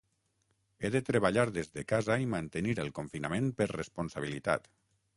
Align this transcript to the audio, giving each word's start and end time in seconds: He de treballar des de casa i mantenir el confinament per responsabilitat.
He 0.85 0.89
de 0.95 1.01
treballar 1.09 1.43
des 1.59 1.69
de 1.77 1.85
casa 1.93 2.19
i 2.25 2.31
mantenir 2.33 2.77
el 2.87 2.93
confinament 3.03 3.55
per 3.63 3.73
responsabilitat. 3.79 4.71